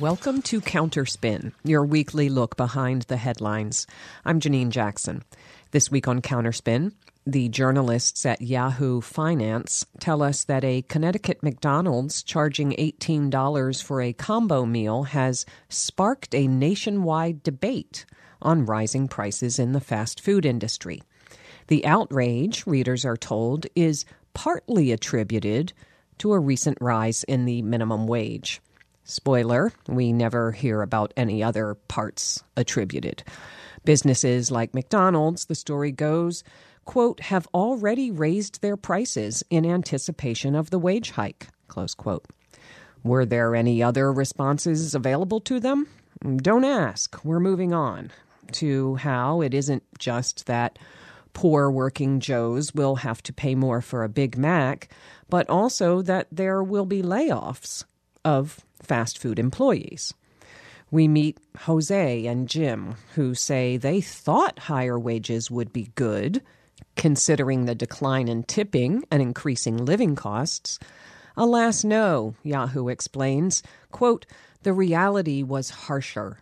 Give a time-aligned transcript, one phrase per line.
[0.00, 3.84] Welcome to Counterspin, your weekly look behind the headlines.
[4.24, 5.24] I'm Janine Jackson.
[5.72, 6.92] This week on Counterspin,
[7.26, 14.12] the journalists at Yahoo Finance tell us that a Connecticut McDonald's charging $18 for a
[14.12, 18.06] combo meal has sparked a nationwide debate
[18.40, 21.02] on rising prices in the fast food industry.
[21.66, 25.72] The outrage, readers are told, is partly attributed
[26.18, 28.60] to a recent rise in the minimum wage.
[29.10, 33.22] Spoiler, we never hear about any other parts attributed.
[33.82, 36.44] Businesses like McDonald's, the story goes,
[36.84, 42.26] quote, have already raised their prices in anticipation of the wage hike, close quote.
[43.02, 45.88] Were there any other responses available to them?
[46.36, 47.24] Don't ask.
[47.24, 48.10] We're moving on
[48.52, 50.78] to how it isn't just that
[51.32, 54.92] poor working Joes will have to pay more for a Big Mac,
[55.30, 57.84] but also that there will be layoffs
[58.22, 60.14] of fast food employees.
[60.90, 66.42] We meet Jose and Jim, who say they thought higher wages would be good,
[66.96, 70.78] considering the decline in tipping and increasing living costs.
[71.36, 73.62] Alas, no, Yahoo explains.
[73.92, 74.26] Quote,
[74.62, 76.38] the reality was harsher.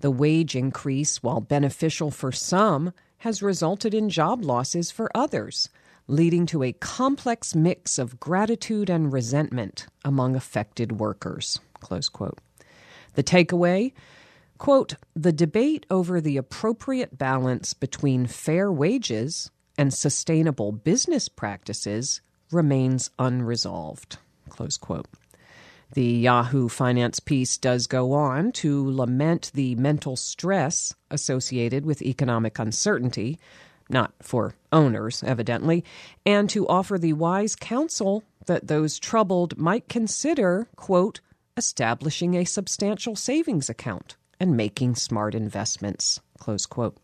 [0.00, 5.68] The wage increase, while beneficial for some, has resulted in job losses for others,
[6.08, 11.60] leading to a complex mix of gratitude and resentment among affected workers.
[11.80, 12.38] Close quote.
[13.14, 13.92] The takeaway
[14.56, 22.20] quote, the debate over the appropriate balance between fair wages and sustainable business practices
[22.50, 24.18] remains unresolved.
[24.48, 25.06] Close quote.
[25.94, 32.58] The Yahoo Finance piece does go on to lament the mental stress associated with economic
[32.58, 33.38] uncertainty,
[33.88, 35.84] not for owners, evidently,
[36.26, 41.20] and to offer the wise counsel that those troubled might consider, quote,
[41.56, 46.20] establishing a substantial savings account and making smart investments.
[46.38, 46.96] Close quote.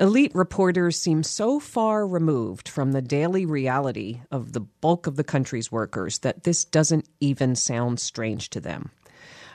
[0.00, 5.24] Elite reporters seem so far removed from the daily reality of the bulk of the
[5.24, 8.92] country's workers that this doesn't even sound strange to them.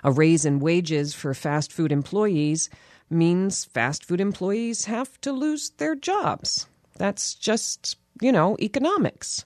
[0.03, 2.69] A raise in wages for fast food employees
[3.09, 6.67] means fast food employees have to lose their jobs.
[6.97, 9.45] That's just, you know, economics.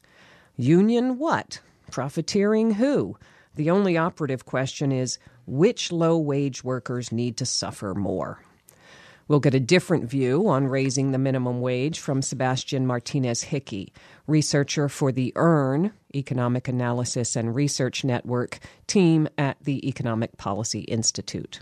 [0.55, 1.59] Union what?
[1.91, 3.17] Profiteering who?
[3.55, 8.39] The only operative question is which low wage workers need to suffer more?
[9.27, 13.91] We'll get a different view on raising the minimum wage from Sebastian Martinez Hickey,
[14.25, 21.59] researcher for the EARN, Economic Analysis and Research Network, team at the Economic Policy Institute.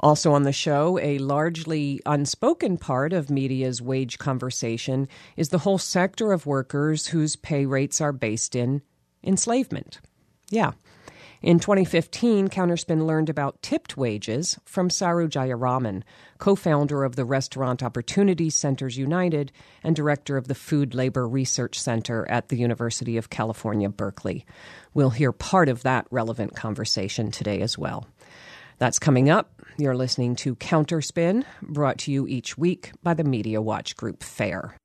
[0.00, 5.78] Also on the show, a largely unspoken part of media's wage conversation is the whole
[5.78, 8.82] sector of workers whose pay rates are based in
[9.22, 10.00] enslavement.
[10.50, 10.72] Yeah,
[11.44, 16.02] in 2015, Counterspin learned about tipped wages from Saru Jayaraman,
[16.44, 19.50] co founder of the Restaurant Opportunity Centers United
[19.82, 24.44] and director of the Food Labor Research Center at the University of California, Berkeley.
[24.92, 28.06] We'll hear part of that relevant conversation today as well.
[28.76, 29.58] That's coming up.
[29.78, 34.76] You're listening to Counterspin, brought to you each week by the Media Watch Group FAIR.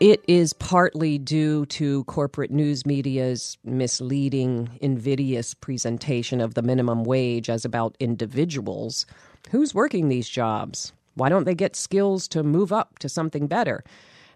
[0.00, 7.50] It is partly due to corporate news media's misleading, invidious presentation of the minimum wage
[7.50, 9.06] as about individuals.
[9.50, 10.92] Who's working these jobs?
[11.14, 13.82] Why don't they get skills to move up to something better?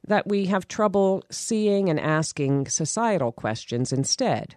[0.04, 4.56] That we have trouble seeing and asking societal questions instead.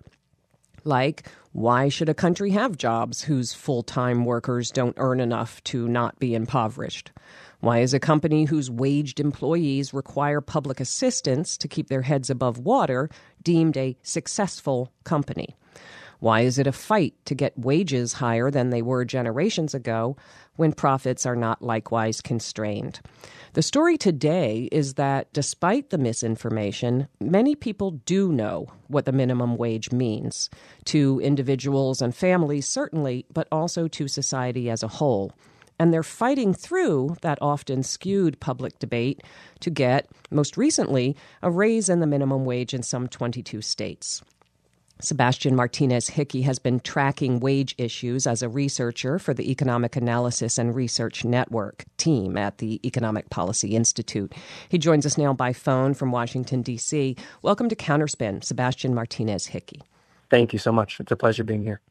[0.86, 5.88] Like, why should a country have jobs whose full time workers don't earn enough to
[5.88, 7.12] not be impoverished?
[7.60, 12.60] Why is a company whose waged employees require public assistance to keep their heads above
[12.60, 13.10] water
[13.44, 15.56] deemed a successful company?
[16.20, 20.16] Why is it a fight to get wages higher than they were generations ago
[20.56, 23.00] when profits are not likewise constrained?
[23.54, 29.58] The story today is that despite the misinformation, many people do know what the minimum
[29.58, 30.50] wage means
[30.86, 35.32] to individuals and families, certainly, but also to society as a whole.
[35.78, 39.24] And they're fighting through that often skewed public debate
[39.60, 44.22] to get, most recently, a raise in the minimum wage in some 22 states.
[45.02, 50.58] Sebastian Martinez Hickey has been tracking wage issues as a researcher for the Economic Analysis
[50.58, 54.34] and Research Network team at the Economic Policy Institute.
[54.70, 57.18] He joins us now by phone from Washington, D.C.
[57.42, 59.82] Welcome to Counterspin, Sebastian Martinez Hickey.
[60.30, 60.98] Thank you so much.
[61.02, 61.82] It's a pleasure being here.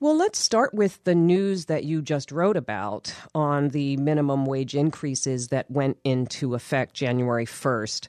[0.00, 4.74] Well, let's start with the news that you just wrote about on the minimum wage
[4.74, 8.08] increases that went into effect January 1st.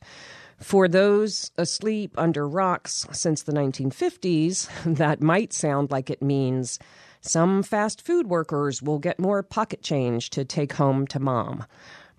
[0.58, 4.68] For those asleep under rocks since the 1950s,
[4.98, 6.80] that might sound like it means
[7.22, 11.66] some fast food workers will get more pocket change to take home to mom.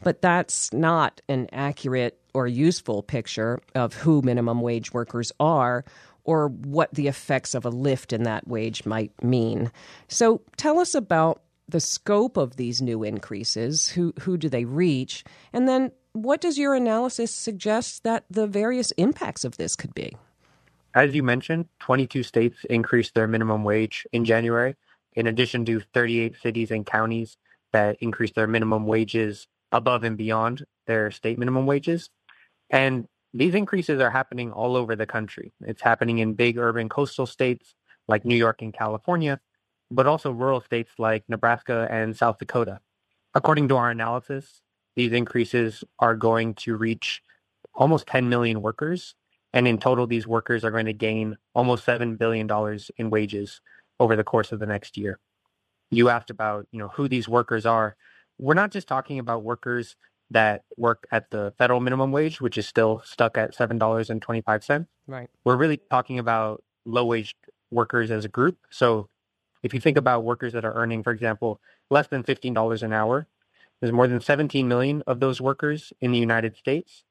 [0.03, 5.85] But that's not an accurate or useful picture of who minimum wage workers are
[6.27, 9.71] or what the effects of a lift in that wage might mean.
[10.09, 13.89] So tell us about the scope of these new increases.
[13.91, 15.25] Who, who do they reach?
[15.53, 20.17] And then what does your analysis suggest that the various impacts of this could be?
[20.95, 24.77] As you mentioned, 22 states increased their minimum wage in January,
[25.13, 27.37] in addition to 38 cities and counties
[27.73, 32.09] that increased their minimum wages above and beyond their state minimum wages.
[32.71, 35.53] And these increases are happening all over the country.
[35.61, 37.75] It's happening in big urban coastal states
[38.09, 39.41] like New York and California,
[39.91, 42.81] but also rural states like Nebraska and South Dakota.
[43.35, 44.63] According to our analysis,
[44.95, 47.23] these increases are going to reach
[47.75, 49.15] almost 10 million workers.
[49.53, 52.49] And in total, these workers are going to gain almost $7 billion
[52.97, 53.61] in wages
[54.01, 55.19] over the course of the next year.
[55.91, 57.97] You asked about, you know, who these workers are.
[58.39, 59.97] We're not just talking about workers
[60.31, 64.87] that work at the federal minimum wage, which is still stuck at $7.25.
[65.07, 65.31] Right.
[65.45, 67.35] We're really talking about low wage
[67.71, 68.59] workers as a group.
[68.71, 69.09] So
[69.63, 73.27] if you think about workers that are earning, for example, less than $15 an hour,
[73.81, 77.05] there's more than 17 million of those workers in the United States.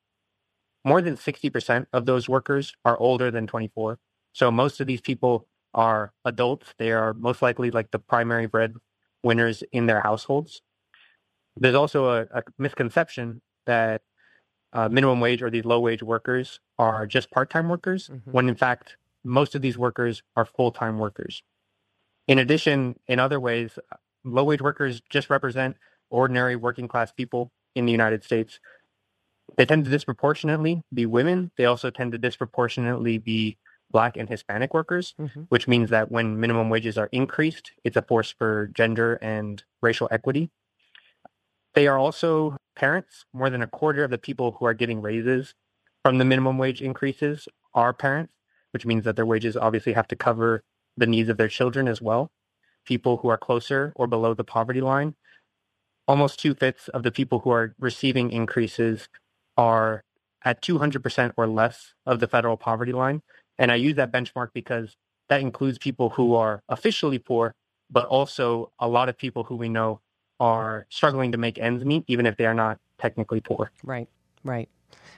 [0.84, 4.00] More than 60% of those workers are older than 24.
[4.34, 6.74] So most of these people are adults.
[6.78, 10.62] They are most likely like the primary breadwinners in their households.
[11.58, 14.02] There's also a, a misconception that
[14.74, 18.32] uh, minimum wage or these low wage workers are just part time workers, mm-hmm.
[18.32, 21.44] when in fact, most of these workers are full time workers.
[22.28, 23.80] In addition, in other ways,
[24.24, 25.78] low wage workers just represent
[26.10, 28.60] ordinary working class people in the United States.
[29.58, 31.52] They tend to disproportionately be women.
[31.58, 33.58] They also tend to disproportionately be
[33.92, 35.42] Black and Hispanic workers, mm-hmm.
[35.50, 40.08] which means that when minimum wages are increased, it's a force for gender and racial
[40.12, 40.50] equity.
[41.76, 43.26] They are also parents.
[43.34, 45.56] More than a quarter of the people who are getting raises
[46.04, 48.34] from the minimum wage increases are parents,
[48.72, 50.64] which means that their wages obviously have to cover
[50.98, 52.30] the needs of their children as well.
[52.86, 55.16] People who are closer or below the poverty line,
[56.08, 59.10] almost two fifths of the people who are receiving increases
[59.58, 60.04] are
[60.46, 63.22] at 200% or less of the federal poverty line.
[63.58, 64.96] And I use that benchmark because
[65.30, 67.54] that includes people who are officially poor,
[67.92, 70.02] but also a lot of people who we know
[70.40, 73.72] are struggling to make ends meet, even if they are not technically poor.
[73.84, 74.08] Right,
[74.44, 74.70] right.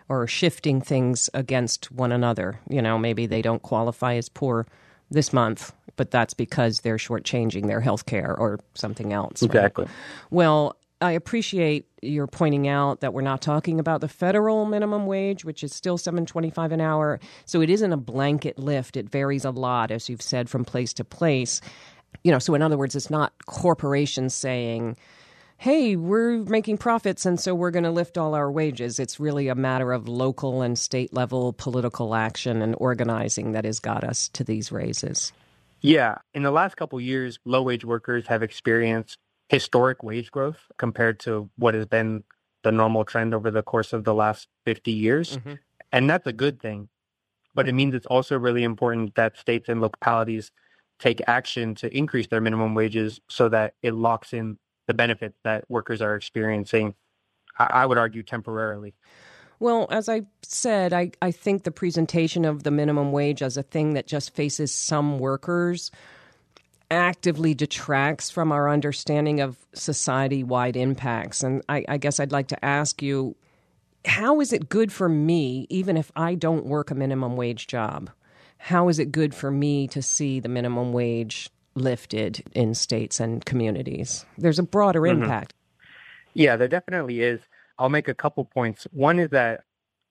[0.10, 2.60] Or shifting things against one another.
[2.70, 4.66] You know, maybe they don't qualify as poor
[5.10, 9.42] this month, but that's because they're shortchanging their health care or something else.
[9.42, 9.86] Exactly.
[9.86, 9.94] Right?
[10.30, 15.46] Well, I appreciate your pointing out that we're not talking about the federal minimum wage,
[15.46, 17.20] which is still seven twenty-five an hour.
[17.46, 18.98] So it isn't a blanket lift.
[18.98, 21.62] It varies a lot, as you've said, from place to place
[22.24, 24.98] you know, so in other words, it's not corporations saying,
[25.58, 29.00] hey, we're making profits and so we're going to lift all our wages.
[29.00, 33.80] It's really a matter of local and state level political action and organizing that has
[33.80, 35.34] got us to these raises.
[35.82, 36.18] Yeah.
[36.34, 39.18] In the last couple years, low wage workers have experienced
[39.50, 42.24] historic wage growth compared to what has been
[42.64, 45.38] the normal trend over the course of the last 50 years.
[45.38, 45.54] Mm-hmm.
[45.92, 46.90] And that's a good thing.
[47.56, 50.52] But it means it's also really important that states and localities
[51.00, 55.70] take action to increase their minimum wages so that it locks in the benefits that
[55.70, 56.96] workers are experiencing,
[57.58, 58.94] I, would argue temporarily.
[59.60, 63.64] Well, as I said, I, I think the presentation of the minimum wage as a
[63.64, 65.92] thing that just faces some workers
[66.90, 71.44] actively detracts from our understanding of society wide impacts.
[71.44, 73.36] And I, I guess I'd like to ask you
[74.06, 78.10] how is it good for me, even if I don't work a minimum wage job?
[78.58, 83.46] How is it good for me to see the minimum wage lifted in states and
[83.46, 84.26] communities?
[84.38, 85.24] There's a broader mm-hmm.
[85.24, 85.54] impact.
[86.34, 87.42] Yeah, there definitely is.
[87.80, 88.88] I'll make a couple points.
[88.92, 89.64] One is that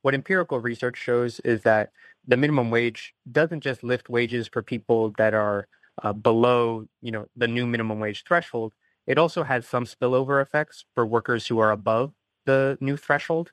[0.03, 1.91] what empirical research shows is that
[2.27, 5.69] the minimum wage doesn't just lift wages for people that are
[6.03, 8.73] uh, below, you know, the new minimum wage threshold.
[9.07, 12.13] It also has some spillover effects for workers who are above
[12.45, 13.53] the new threshold.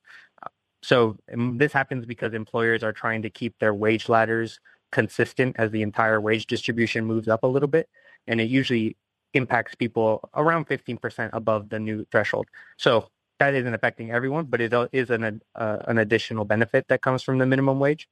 [0.81, 4.59] So this happens because employers are trying to keep their wage ladders
[4.93, 7.89] consistent as the entire wage distribution moves up a little bit.
[8.27, 8.95] And it usually
[9.33, 12.47] impacts people around 15% above the new threshold.
[12.77, 13.09] So
[13.39, 17.39] that isn't affecting everyone, but it is an, uh, an additional benefit that comes from
[17.39, 18.07] the minimum wage.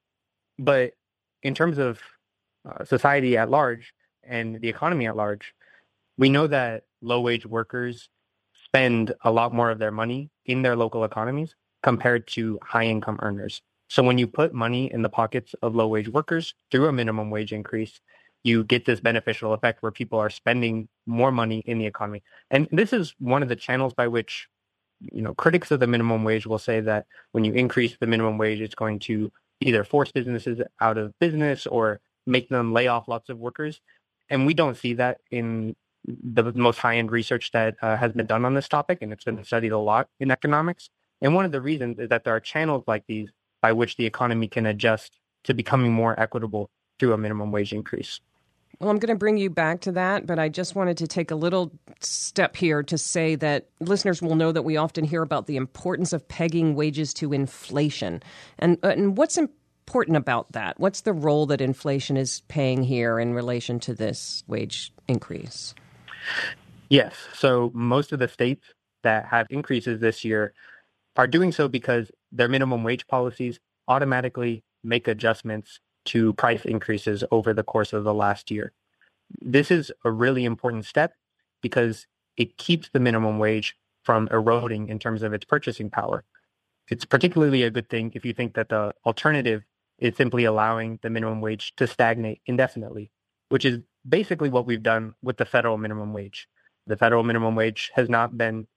[0.58, 0.94] But
[1.44, 2.00] in terms of
[2.68, 5.54] uh, society at large and the economy at large,
[6.18, 8.10] we know that low wage workers
[8.66, 13.20] spend a lot more of their money in their local economies compared to high income
[13.22, 13.62] earners.
[13.92, 17.30] So when you put money in the pockets of low wage workers through a minimum
[17.30, 18.00] wage increase,
[18.42, 22.24] you get this beneficial effect where people are spending more money in the economy.
[22.50, 24.48] And this is one of the channels by which
[25.02, 28.38] you know critics of the minimum wage will say that when you increase the minimum
[28.38, 29.30] wage it's going to
[29.60, 33.82] either force businesses out of business or make them lay off lots of workers.
[34.30, 38.26] And we don't see that in the most high end research that uh, has been
[38.26, 40.90] done on this topic, and it's been studied a lot in economics.
[41.22, 43.30] And one of the reasons is that there are channels like these
[43.62, 48.20] by which the economy can adjust to becoming more equitable through a minimum wage increase.
[48.80, 51.30] Well, I'm going to bring you back to that, but I just wanted to take
[51.30, 55.46] a little step here to say that listeners will know that we often hear about
[55.46, 58.24] the importance of pegging wages to inflation.
[58.58, 60.80] And, uh, and what's important about that?
[60.80, 65.76] What's the role that inflation is paying here in relation to this wage increase?
[66.90, 67.14] Yes.
[67.36, 68.66] So most of the states
[69.04, 70.54] that have increases this year
[71.18, 77.54] are doing so because their minimum wage policies automatically make adjustments to price increases over
[77.54, 78.74] the course of the last year.
[79.40, 81.14] This is a really important step
[81.62, 82.08] because
[82.38, 86.24] it keeps the minimum wage from eroding in terms of its purchasing power.
[86.90, 89.64] It's particularly a good thing if you think that the alternative
[90.00, 93.12] is simply allowing the minimum wage to stagnate indefinitely,
[93.50, 96.48] which is basically what we've done with the federal minimum wage.
[96.88, 98.68] The federal minimum wage has not been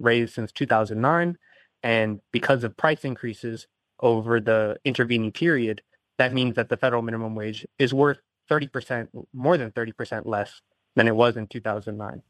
[0.00, 1.38] raised since 2009.
[1.82, 3.66] And because of price increases
[4.00, 5.82] over the intervening period,
[6.18, 8.18] that means that the federal minimum wage is worth
[8.50, 10.60] 30%, more than 30% less
[10.94, 12.22] than it was in 2009.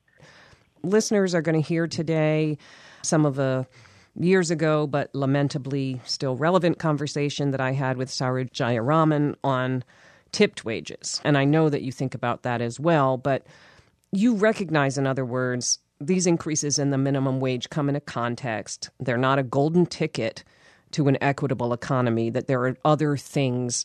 [0.83, 2.59] Listeners are going to hear today
[3.03, 3.67] some of the
[4.19, 9.85] years ago, but lamentably still relevant conversation that I had with Saru Jayaraman on
[10.33, 11.21] tipped wages.
[11.25, 13.47] And I know that you think about that as well, but
[14.13, 18.91] you recognize, in other words, these increases in the minimum wage come in a context.
[19.01, 20.45] They're not a golden ticket
[20.93, 23.85] to an equitable economy, that there are other things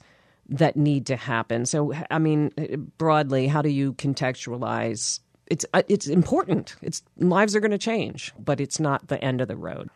[0.50, 1.65] that need to happen.
[1.65, 2.51] So, I mean,
[2.98, 5.20] broadly, how do you contextualize?
[5.48, 6.75] It's uh, it's important.
[6.82, 9.89] It's lives are going to change, but it's not the end of the road.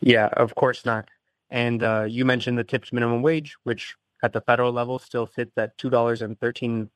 [0.00, 1.08] Yeah, of course not.
[1.50, 5.52] And uh, you mentioned the tips minimum wage, which at the federal level still sits
[5.56, 6.90] at two dollars and thirteen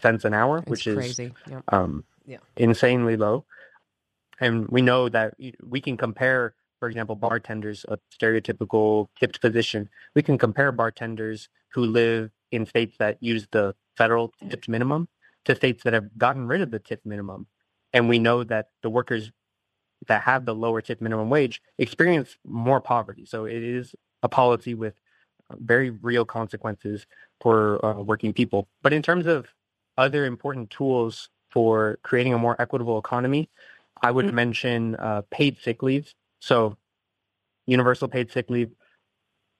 [0.00, 1.24] cents an hour, it's which crazy.
[1.24, 1.64] is yep.
[1.68, 2.38] um, yeah.
[2.56, 3.44] insanely low.
[4.40, 9.88] And we know that we can compare, for example, bartenders, a stereotypical tipped position.
[10.14, 15.08] We can compare bartenders who live in states that use the federal tipped minimum
[15.46, 17.46] to states that have gotten rid of the tip minimum.
[17.92, 19.32] And we know that the workers
[20.06, 23.24] that have the lower tip minimum wage experience more poverty.
[23.24, 24.94] So it is a policy with
[25.50, 27.06] very real consequences
[27.40, 28.68] for uh, working people.
[28.82, 29.48] But in terms of
[29.96, 33.48] other important tools for creating a more equitable economy,
[34.02, 34.34] I would mm-hmm.
[34.34, 36.12] mention uh, paid sick leave.
[36.40, 36.76] So
[37.66, 38.70] universal paid sick leave,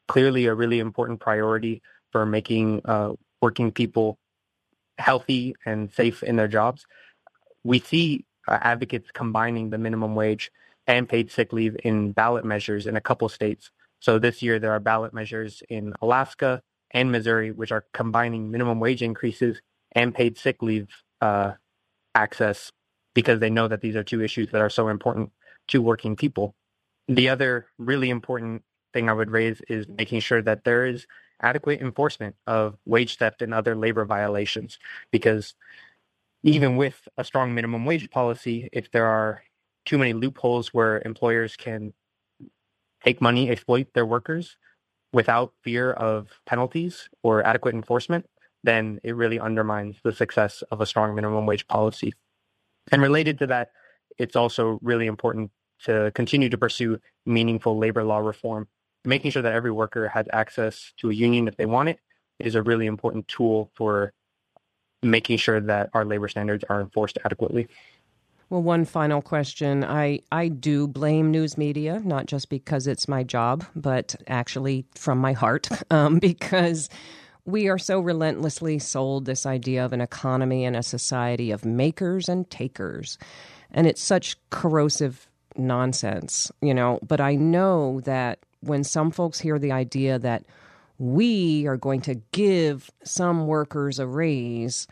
[0.06, 4.18] clearly a really important priority for making uh, working people
[4.98, 6.86] healthy and safe in their jobs.
[7.64, 10.50] We see uh, advocates combining the minimum wage
[10.86, 13.70] and paid sick leave in ballot measures in a couple states.
[14.00, 18.80] So this year there are ballot measures in Alaska and Missouri which are combining minimum
[18.80, 19.60] wage increases
[19.92, 20.88] and paid sick leave
[21.20, 21.52] uh,
[22.18, 22.72] access
[23.14, 25.30] because they know that these are two issues that are so important
[25.68, 26.54] to working people.
[27.06, 31.06] The other really important thing I would raise is making sure that there is
[31.40, 34.78] adequate enforcement of wage theft and other labor violations
[35.12, 35.54] because
[36.42, 39.42] even with a strong minimum wage policy, if there are
[39.84, 41.92] too many loopholes where employers can
[43.04, 44.56] take money, exploit their workers
[45.12, 48.26] without fear of penalties or adequate enforcement,
[48.64, 52.12] then it really undermines the success of a strong minimum wage policy.
[52.90, 53.70] And related to that,
[54.18, 55.50] it's also really important
[55.84, 58.68] to continue to pursue meaningful labor law reform.
[59.04, 62.00] Making sure that every worker has access to a union if they want it
[62.38, 64.12] is a really important tool for
[65.02, 67.68] making sure that our labor standards are enforced adequately.
[68.50, 69.84] Well, one final question.
[69.84, 75.18] I, I do blame news media, not just because it's my job, but actually from
[75.18, 76.88] my heart, um, because
[77.48, 82.28] we are so relentlessly sold this idea of an economy and a society of makers
[82.28, 83.16] and takers.
[83.70, 86.98] And it's such corrosive nonsense, you know.
[87.02, 90.44] But I know that when some folks hear the idea that
[90.98, 94.86] we are going to give some workers a raise,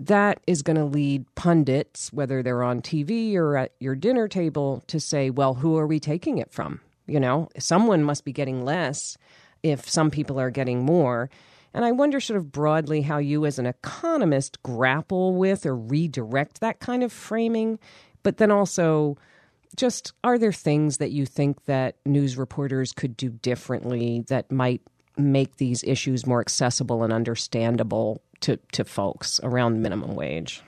[0.00, 4.82] that is going to lead pundits, whether they're on TV or at your dinner table,
[4.88, 6.80] to say, well, who are we taking it from?
[7.06, 9.16] You know, someone must be getting less
[9.62, 11.30] if some people are getting more.
[11.72, 16.60] And I wonder, sort of broadly, how you as an economist grapple with or redirect
[16.60, 17.78] that kind of framing,
[18.22, 19.16] but then also
[19.76, 24.82] just are there things that you think that news reporters could do differently that might
[25.16, 30.62] make these issues more accessible and understandable to, to folks around minimum wage?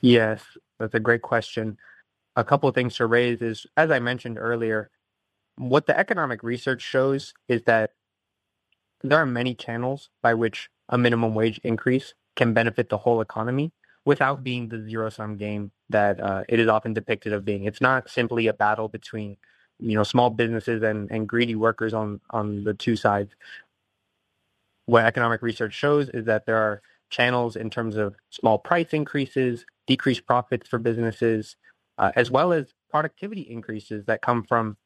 [0.00, 0.42] Yes,
[0.78, 1.76] that's a great question.
[2.36, 4.90] A couple of things to raise is, as I mentioned earlier,
[5.56, 7.92] what the economic research shows is that
[9.02, 13.72] there are many channels by which a minimum wage increase can benefit the whole economy
[14.04, 17.64] without being the zero sum game that uh, it is often depicted of being.
[17.64, 19.36] It's not simply a battle between
[19.78, 23.34] you know small businesses and, and greedy workers on on the two sides.
[24.86, 29.64] What economic research shows is that there are channels in terms of small price increases,
[29.86, 31.56] decreased profits for businesses,
[31.98, 34.76] uh, as well as productivity increases that come from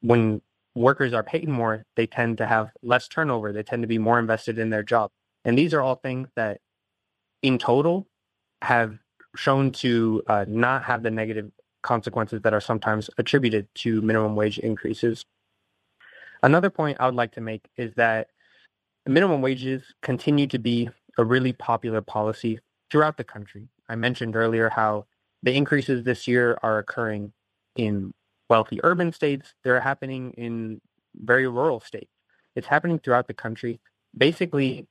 [0.00, 0.40] when
[0.78, 3.52] workers are paid more, they tend to have less turnover.
[3.52, 5.10] They tend to be more invested in their job.
[5.44, 6.60] And these are all things that
[7.42, 8.06] in total
[8.62, 8.98] have
[9.36, 11.50] shown to uh, not have the negative
[11.82, 15.24] consequences that are sometimes attributed to minimum wage increases.
[16.42, 18.28] Another point I would like to make is that
[19.06, 23.68] minimum wages continue to be a really popular policy throughout the country.
[23.88, 25.06] I mentioned earlier how
[25.42, 27.32] the increases this year are occurring
[27.76, 28.12] in
[28.48, 29.54] wealthy urban states.
[29.64, 30.80] They're happening in
[31.14, 32.12] very rural states.
[32.54, 33.80] It's happening throughout the country.
[34.16, 34.86] Basically,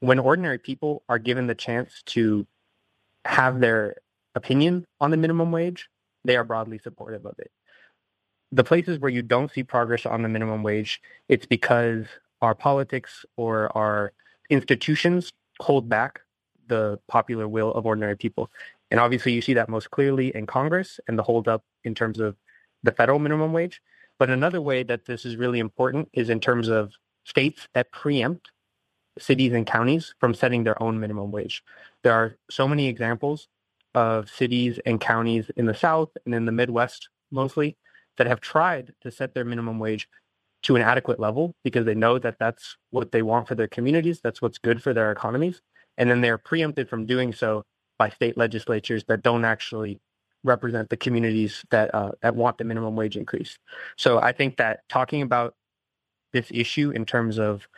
[0.00, 2.46] when ordinary people are given the chance to
[3.24, 3.96] have their
[4.34, 5.88] opinion on the minimum wage,
[6.24, 7.50] they are broadly supportive of it.
[8.52, 12.06] The places where you don't see progress on the minimum wage, it's because
[12.42, 14.12] our politics or our
[14.48, 15.30] institutions
[15.60, 16.20] hold back
[16.66, 18.50] the popular will of ordinary people.
[18.90, 22.36] And obviously, you see that most clearly in Congress and the holdup in terms of
[22.82, 23.80] the federal minimum wage.
[24.18, 26.92] But another way that this is really important is in terms of
[27.24, 28.50] states that preempt
[29.18, 31.62] cities and counties from setting their own minimum wage.
[32.02, 33.48] There are so many examples
[33.94, 37.76] of cities and counties in the South and in the Midwest mostly
[38.18, 40.08] that have tried to set their minimum wage
[40.62, 44.20] to an adequate level because they know that that's what they want for their communities,
[44.22, 45.62] that's what's good for their economies.
[45.96, 47.64] And then they're preempted from doing so
[47.98, 50.00] by state legislatures that don't actually
[50.44, 53.58] represent the communities that uh, that want the minimum wage increase.
[53.96, 55.54] So I think that talking about
[56.32, 57.68] this issue in terms of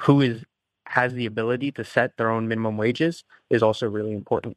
[0.00, 0.44] who is
[0.86, 4.56] has the ability to set their own minimum wages is also really important.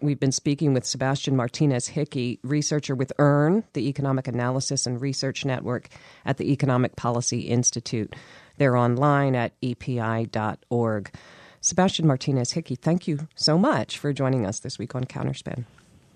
[0.00, 5.44] We've been speaking with Sebastian Martinez Hickey, researcher with EARN, the Economic Analysis and Research
[5.44, 5.88] Network
[6.24, 8.16] at the Economic Policy Institute.
[8.56, 11.14] They're online at epi.org.
[11.60, 15.64] Sebastian Martinez Hickey, thank you so much for joining us this week on Counterspin.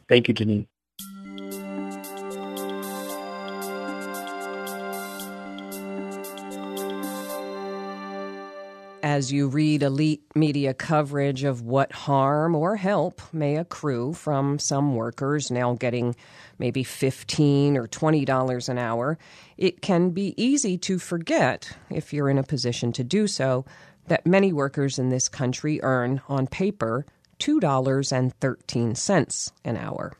[0.09, 0.66] Thank you, Janine.
[9.01, 14.94] As you read elite media coverage of what harm or help may accrue from some
[14.94, 16.16] workers now getting
[16.59, 19.18] maybe 15 or $20 an hour,
[19.57, 23.64] it can be easy to forget, if you're in a position to do so,
[24.09, 27.07] that many workers in this country earn, on paper,
[27.38, 30.12] $2.13 an hour.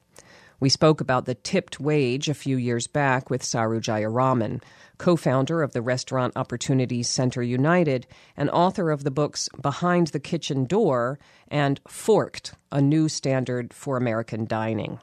[0.61, 4.61] We spoke about the tipped wage a few years back with Saru Jayaraman,
[4.99, 10.19] co founder of the Restaurant Opportunities Center United and author of the books Behind the
[10.19, 14.99] Kitchen Door and Forked, a new standard for American dining.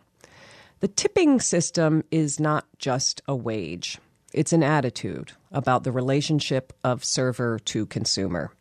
[0.82, 3.98] The tipping system is not just a wage,
[4.34, 8.52] it's an attitude about the relationship of server to consumer.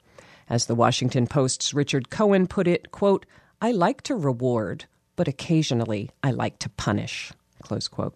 [0.48, 3.26] As the Washington Post's Richard Cohen put it, quote,
[3.64, 4.84] I like to reward,
[5.16, 7.32] but occasionally I like to punish.
[7.62, 8.14] Close quote.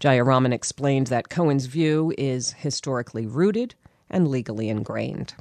[0.00, 3.74] Jayaraman explained that Cohen's view is historically rooted
[4.08, 5.34] and legally ingrained.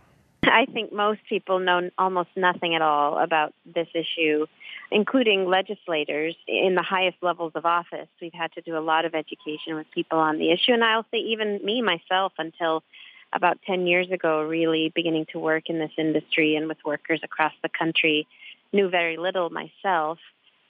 [0.44, 4.48] I think most people know almost nothing at all about this issue,
[4.92, 8.10] including legislators in the highest levels of office.
[8.22, 11.06] We've had to do a lot of education with people on the issue, and I'll
[11.10, 12.84] say even me myself until
[13.32, 17.54] about 10 years ago, really beginning to work in this industry and with workers across
[17.64, 18.28] the country
[18.74, 20.20] knew very little myself.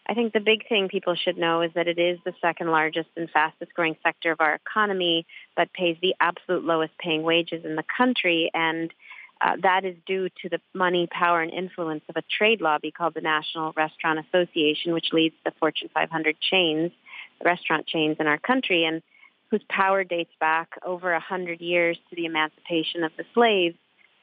[0.07, 3.09] I think the big thing people should know is that it is the second largest
[3.15, 7.75] and fastest growing sector of our economy, but pays the absolute lowest paying wages in
[7.75, 8.49] the country.
[8.53, 8.91] And
[9.39, 13.13] uh, that is due to the money, power, and influence of a trade lobby called
[13.13, 16.91] the National Restaurant Association, which leads the Fortune 500 chains,
[17.43, 19.01] restaurant chains in our country, and
[19.49, 23.75] whose power dates back over a hundred years to the emancipation of the slaves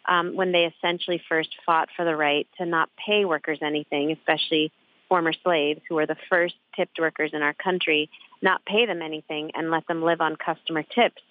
[0.08, 4.72] um, when they essentially first fought for the right to not pay workers anything, especially
[5.08, 8.10] former slaves who were the first tipped workers in our country,
[8.42, 11.22] not pay them anything and let them live on customer tips.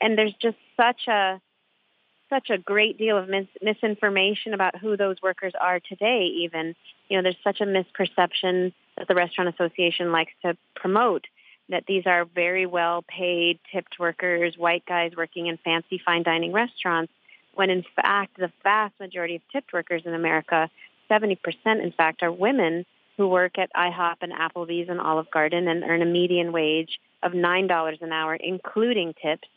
[0.00, 1.40] And there's just such a
[2.30, 6.74] such a great deal of mis- misinformation about who those workers are today even
[7.08, 11.26] you know there's such a misperception that the restaurant association likes to promote
[11.68, 16.52] that these are very well paid tipped workers, white guys working in fancy fine dining
[16.52, 17.12] restaurants,
[17.54, 20.70] when in fact the vast majority of tipped workers in America,
[21.10, 21.36] 70%
[21.66, 22.86] in fact, are women
[23.16, 27.32] who work at IHOP and Applebee's and Olive Garden and earn a median wage of
[27.32, 29.48] $9 an hour, including tips,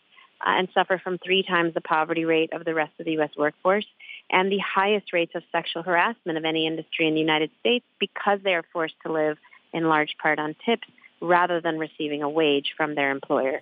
[0.42, 3.32] uh, and suffer from three times the poverty rate of the rest of the U.S.
[3.36, 3.88] workforce
[4.30, 8.40] and the highest rates of sexual harassment of any industry in the United States because
[8.44, 9.38] they are forced to live
[9.74, 10.88] in large part on tips
[11.22, 13.62] rather than receiving a wage from their employer.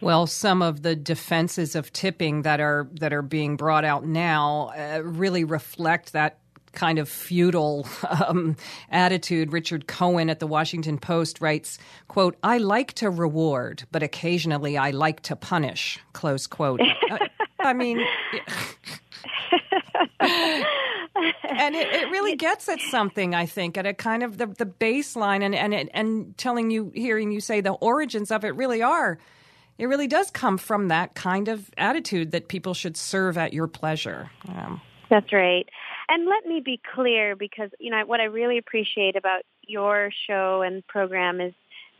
[0.00, 4.72] Well, some of the defenses of tipping that are that are being brought out now
[4.76, 6.38] uh, really reflect that
[6.72, 7.86] kind of feudal
[8.26, 8.56] um,
[8.90, 9.52] attitude.
[9.52, 11.78] Richard Cohen at the Washington Post writes,
[12.08, 16.80] "quote I like to reward, but occasionally I like to punish." Close quote.
[17.10, 17.18] uh,
[17.60, 17.98] I mean.
[20.20, 24.66] and it, it, really gets at something, I think, at a kind of the, the
[24.66, 29.18] baseline and, and, and telling you, hearing you say the origins of it really are.
[29.78, 33.66] It really does come from that kind of attitude that people should serve at your
[33.66, 34.30] pleasure.
[34.48, 35.68] Um, That's right.
[36.08, 40.62] And let me be clear because, you know, what I really appreciate about your show
[40.62, 41.54] and program is,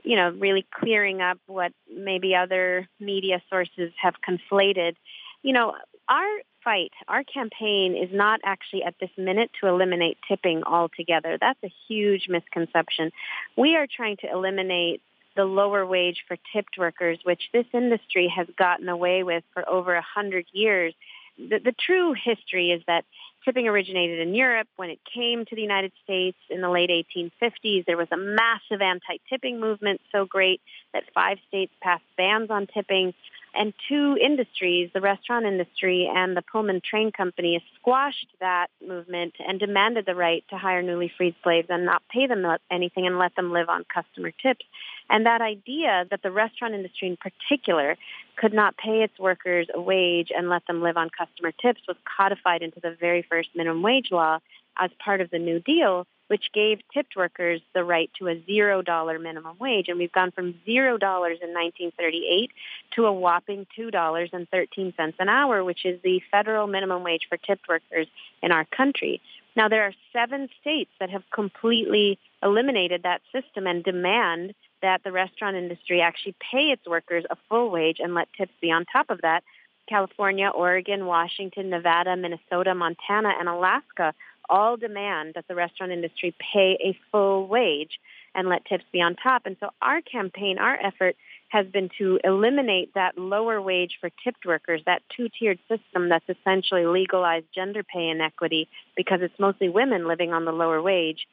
[0.04, 4.94] you know, really clearing up what maybe other media sources have conflated.
[5.42, 5.74] You know,
[6.08, 6.28] our
[6.62, 11.38] fight, our campaign is not actually at this minute to eliminate tipping altogether.
[11.40, 13.10] That's a huge misconception.
[13.56, 15.02] We are trying to eliminate
[15.36, 19.94] the lower wage for tipped workers, which this industry has gotten away with for over
[19.94, 20.94] a hundred years.
[21.38, 23.04] The, the true history is that
[23.44, 24.68] tipping originated in Europe.
[24.76, 28.80] When it came to the United States in the late 1850s, there was a massive
[28.80, 30.60] anti-tipping movement so great
[30.92, 33.12] that five states passed bans on tipping
[33.54, 39.58] and two industries, the restaurant industry and the Pullman Train Company, squashed that movement and
[39.58, 43.34] demanded the right to hire newly freed slaves and not pay them anything and let
[43.36, 44.64] them live on customer tips.
[45.08, 47.96] And that idea that the restaurant industry in particular
[48.36, 51.96] could not pay its workers a wage and let them live on customer tips was
[52.16, 54.38] codified into the very first minimum wage law
[54.78, 58.82] as part of the New Deal which gave tipped workers the right to a zero
[58.82, 59.88] dollar minimum wage.
[59.88, 62.50] And we've gone from zero dollars in 1938
[62.96, 67.02] to a whopping two dollars and thirteen cents an hour, which is the federal minimum
[67.02, 68.06] wage for tipped workers
[68.42, 69.20] in our country.
[69.56, 75.12] Now there are seven states that have completely eliminated that system and demand that the
[75.12, 79.10] restaurant industry actually pay its workers a full wage and let tips be on top
[79.10, 79.44] of that.
[79.88, 84.14] California, Oregon, Washington, Nevada, Minnesota, Montana, and Alaska
[84.48, 87.98] all demand that the restaurant industry pay a full wage
[88.34, 89.42] and let tips be on top.
[89.46, 91.16] And so our campaign, our effort
[91.48, 96.84] has been to eliminate that lower wage for tipped workers, that two-tiered system that's essentially
[96.84, 101.26] legalized gender pay inequity because it's mostly women living on the lower wage.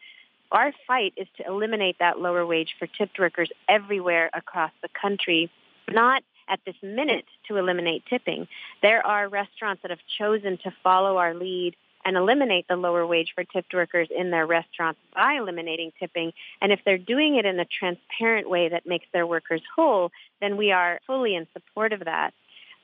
[0.51, 5.49] Our fight is to eliminate that lower wage for tipped workers everywhere across the country,
[5.89, 8.47] not at this minute to eliminate tipping.
[8.81, 13.31] There are restaurants that have chosen to follow our lead and eliminate the lower wage
[13.35, 16.33] for tipped workers in their restaurants by eliminating tipping.
[16.61, 20.57] And if they're doing it in a transparent way that makes their workers whole, then
[20.57, 22.33] we are fully in support of that.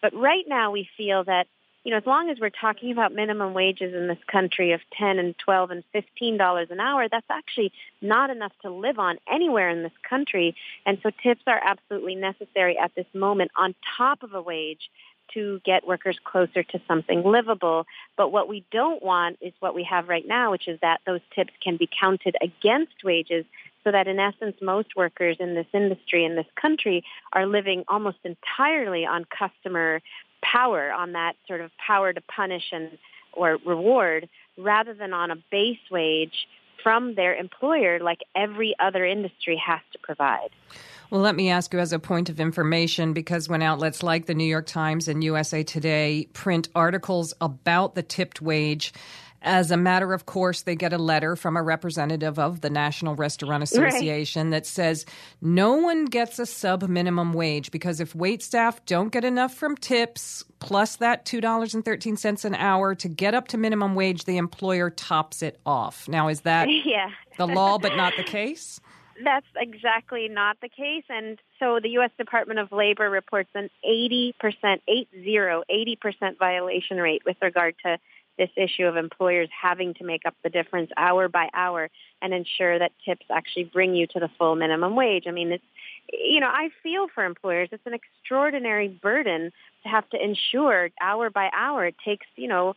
[0.01, 1.47] But right now we feel that
[1.87, 5.19] you know, as long as we're talking about minimum wages in this country of 10
[5.19, 9.69] and 12 and 15 dollars an hour, that's actually not enough to live on anywhere
[9.69, 10.53] in this country.
[10.85, 14.89] And so tips are absolutely necessary at this moment on top of a wage
[15.33, 17.85] to get workers closer to something livable.
[18.15, 21.21] But what we don't want is what we have right now, which is that those
[21.35, 23.45] tips can be counted against wages
[23.83, 28.17] so that in essence most workers in this industry in this country are living almost
[28.23, 30.01] entirely on customer
[30.41, 32.97] power on that sort of power to punish and
[33.33, 36.47] or reward rather than on a base wage
[36.81, 40.49] from their employer like every other industry has to provide.
[41.09, 44.33] Well, let me ask you as a point of information because when outlets like the
[44.33, 48.93] New York Times and USA Today print articles about the tipped wage,
[49.41, 53.15] as a matter of course, they get a letter from a representative of the National
[53.15, 54.51] Restaurant Association right.
[54.51, 55.05] that says
[55.41, 59.75] no one gets a sub minimum wage because if wait staff don't get enough from
[59.77, 65.41] tips plus that $2.13 an hour to get up to minimum wage, the employer tops
[65.41, 66.07] it off.
[66.07, 67.09] Now, is that yeah.
[67.37, 68.79] the law but not the case?
[69.23, 71.03] That's exactly not the case.
[71.09, 72.11] And so the U.S.
[72.17, 74.33] Department of Labor reports an 80%,
[74.87, 77.97] 80, 80% violation rate with regard to
[78.37, 81.89] this issue of employers having to make up the difference hour by hour
[82.21, 85.25] and ensure that tips actually bring you to the full minimum wage.
[85.27, 85.63] I mean, it's,
[86.11, 87.69] you know, I feel for employers.
[87.71, 89.51] It's an extraordinary burden
[89.83, 91.85] to have to ensure hour by hour.
[91.85, 92.75] It takes, you know,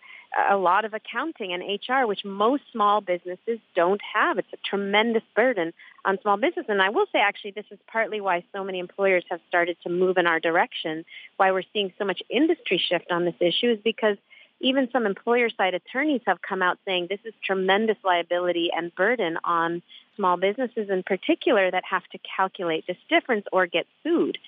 [0.49, 4.39] a lot of accounting and HR, which most small businesses don't have.
[4.39, 5.73] It's a tremendous burden
[6.05, 6.67] on small business.
[6.69, 9.89] And I will say, actually, this is partly why so many employers have started to
[9.89, 11.05] move in our direction,
[11.37, 14.17] why we're seeing so much industry shift on this issue, is because
[14.61, 19.39] even some employer side attorneys have come out saying this is tremendous liability and burden
[19.45, 19.83] on
[20.17, 24.39] small businesses in particular that have to calculate this difference or get sued.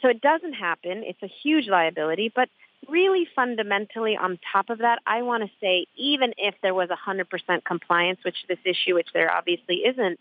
[0.00, 1.04] So it doesn't happen.
[1.04, 2.48] It's a huge liability, but
[2.88, 7.64] really fundamentally on top of that, I want to say even if there was 100%
[7.64, 10.18] compliance, which this issue, which there obviously isn't,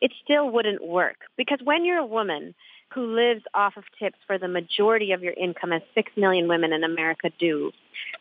[0.00, 1.16] it still wouldn't work.
[1.36, 2.54] Because when you're a woman
[2.92, 6.72] who lives off of tips for the majority of your income, as 6 million women
[6.72, 7.72] in America do,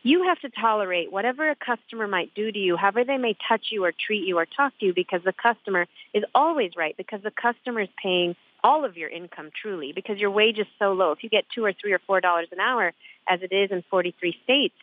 [0.02, 3.68] you have to tolerate whatever a customer might do to you, however they may touch
[3.72, 7.22] you or treat you or talk to you, because the customer is always right, because
[7.24, 11.12] the customer is paying all of your income truly, because your wage is so low.
[11.12, 12.94] If you get two or three or four dollars an hour,
[13.28, 14.76] as it is in 43 states,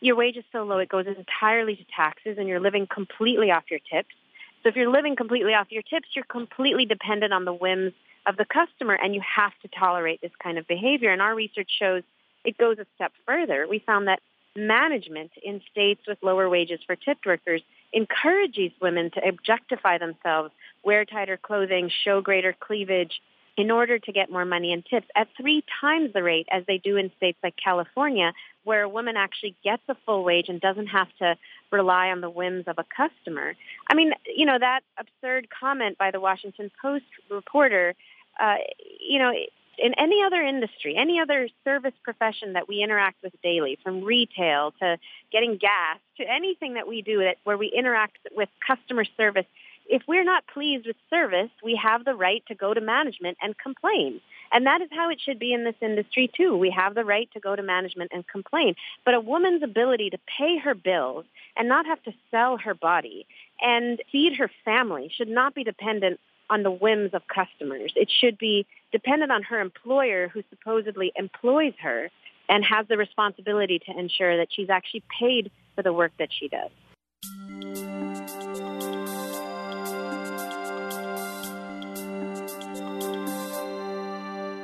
[0.00, 3.64] your wage is so low it goes entirely to taxes and you're living completely off
[3.70, 4.14] your tips.
[4.62, 7.92] So if you're living completely off your tips, you're completely dependent on the whims
[8.26, 11.10] of the customer and you have to tolerate this kind of behavior.
[11.10, 12.02] And our research shows
[12.44, 13.66] it goes a step further.
[13.68, 14.20] We found that
[14.56, 21.04] management in states with lower wages for tipped workers encourages women to objectify themselves, wear
[21.04, 23.20] tighter clothing, show greater cleavage,
[23.56, 26.78] in order to get more money in tips at three times the rate as they
[26.78, 28.32] do in states like California,
[28.64, 31.36] where a woman actually gets a full wage and doesn't have to
[31.70, 33.54] rely on the whims of a customer.
[33.90, 37.94] I mean, you know, that absurd comment by the Washington Post reporter,
[38.38, 38.56] uh,
[39.00, 39.32] you know,
[39.78, 44.72] in any other industry, any other service profession that we interact with daily, from retail
[44.80, 44.98] to
[45.32, 49.46] getting gas to anything that we do that where we interact with customer service,
[49.86, 53.56] if we're not pleased with service, we have the right to go to management and
[53.58, 54.20] complain.
[54.52, 56.56] And that is how it should be in this industry too.
[56.56, 58.74] We have the right to go to management and complain.
[59.04, 61.24] But a woman's ability to pay her bills
[61.56, 63.26] and not have to sell her body
[63.60, 67.92] and feed her family should not be dependent on the whims of customers.
[67.96, 72.10] It should be dependent on her employer who supposedly employs her
[72.48, 76.48] and has the responsibility to ensure that she's actually paid for the work that she
[76.48, 77.91] does.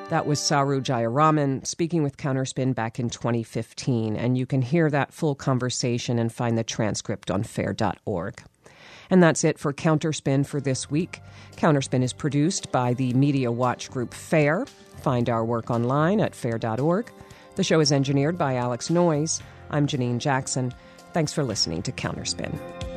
[0.08, 5.12] That was Saru Jayaraman speaking with Counterspin back in 2015, and you can hear that
[5.12, 8.42] full conversation and find the transcript on fair.org.
[9.10, 11.20] And that's it for Counterspin for this week.
[11.56, 14.64] Counterspin is produced by the media watch group FAIR.
[15.02, 17.12] Find our work online at fair.org.
[17.56, 19.42] The show is engineered by Alex Noyes.
[19.68, 20.72] I'm Janine Jackson.
[21.12, 22.87] Thanks for listening to Counterspin.